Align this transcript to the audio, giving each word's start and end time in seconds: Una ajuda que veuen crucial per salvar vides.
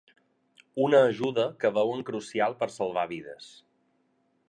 Una 0.85 1.01
ajuda 1.09 1.45
que 1.65 1.71
veuen 1.77 2.03
crucial 2.09 2.59
per 2.63 2.73
salvar 2.79 3.07
vides. 3.15 3.55